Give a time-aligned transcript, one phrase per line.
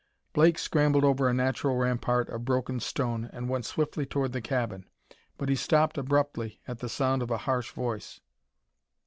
[0.33, 4.89] Blake scrambled over a natural rampart of broken stone and went swiftly toward the cabin.
[5.37, 8.19] But he stopped abruptly at the sound of a harsh voice.